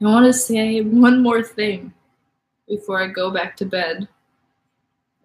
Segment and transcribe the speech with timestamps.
[0.00, 1.92] I want to say one more thing
[2.68, 4.06] before I go back to bed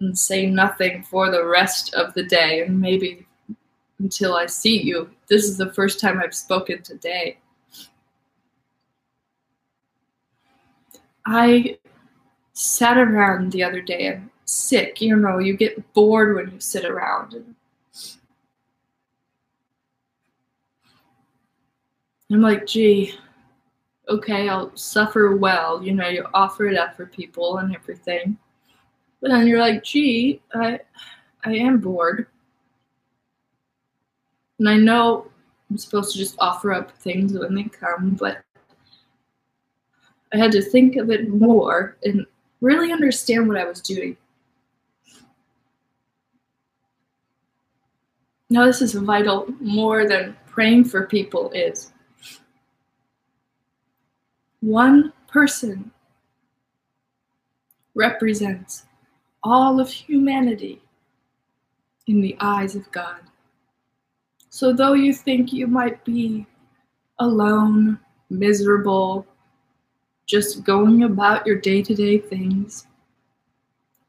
[0.00, 3.26] and say nothing for the rest of the day and maybe
[3.98, 5.10] until I see you.
[5.28, 7.38] This is the first time I've spoken today.
[11.26, 11.78] I
[12.52, 14.08] sat around the other day.
[14.08, 17.54] I'm sick, you know, you get bored when you sit around.
[22.32, 23.14] I'm like, gee,
[24.10, 25.82] okay, I'll suffer well.
[25.82, 28.36] You know, you offer it up for people and everything.
[29.20, 30.80] But then you're like, gee, I,
[31.44, 32.26] I am bored.
[34.58, 35.30] And I know
[35.70, 38.42] I'm supposed to just offer up things when they come, but
[40.32, 42.26] I had to think of it more and
[42.60, 44.16] really understand what I was doing.
[48.48, 51.92] Now, this is vital more than praying for people is.
[54.60, 55.90] One person
[57.94, 58.86] represents
[59.42, 60.82] all of humanity
[62.06, 63.20] in the eyes of God.
[64.50, 66.46] So, though you think you might be
[67.20, 67.98] alone,
[68.30, 69.26] miserable,
[70.26, 72.86] just going about your day to day things,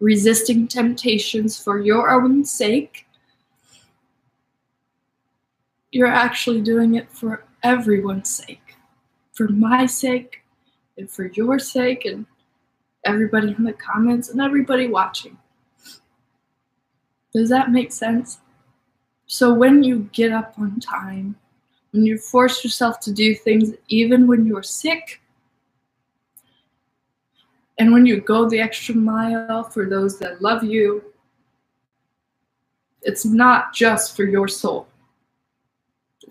[0.00, 3.06] resisting temptations for your own sake,
[5.92, 8.76] you're actually doing it for everyone's sake,
[9.40, 10.42] for my sake,
[10.98, 12.26] and for your sake, and
[13.06, 15.38] everybody in the comments, and everybody watching.
[17.32, 18.40] Does that make sense?
[19.26, 21.36] So when you get up on time,
[21.92, 25.22] when you force yourself to do things even when you're sick,
[27.78, 31.02] and when you go the extra mile for those that love you,
[33.00, 34.86] it's not just for your soul,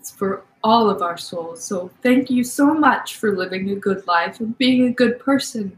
[0.08, 1.64] for all of our souls.
[1.64, 5.76] So thank you so much for living a good life and being a good person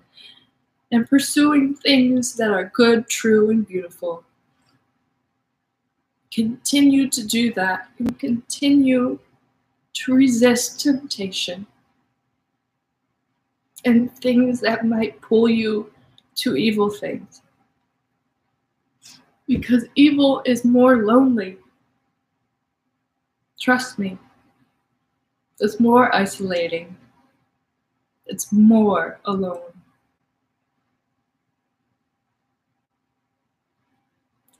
[0.90, 4.24] and pursuing things that are good, true, and beautiful.
[6.32, 9.18] Continue to do that and continue
[9.94, 11.66] to resist temptation
[13.84, 15.90] and things that might pull you
[16.36, 17.42] to evil things.
[19.46, 21.58] Because evil is more lonely.
[23.62, 24.18] Trust me.
[25.60, 26.96] It's more isolating.
[28.26, 29.70] It's more alone.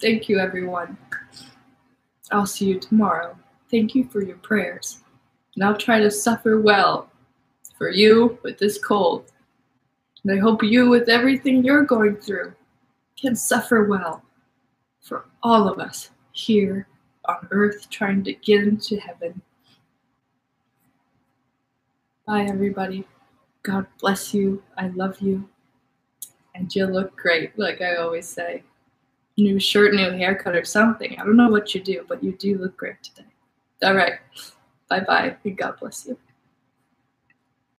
[0.01, 0.97] Thank you, everyone.
[2.31, 3.37] I'll see you tomorrow.
[3.73, 5.01] Thank you for your prayers.
[5.57, 7.11] And I'll try to suffer well
[7.77, 9.33] for you with this cold.
[10.23, 12.55] And I hope you, with everything you're going through,
[13.21, 14.23] can suffer well
[15.01, 16.87] for all of us here
[17.27, 19.41] on earth trying to get into heaven.
[22.27, 23.07] Bye, everybody.
[23.63, 24.63] God bless you.
[24.77, 25.49] I love you.
[26.55, 28.63] And you look great, like I always say.
[29.39, 31.17] New shirt, new haircut, or something.
[31.19, 33.29] I don't know what you do, but you do look great today.
[33.83, 34.15] All right.
[34.89, 35.37] Bye bye.
[35.57, 36.19] God bless you.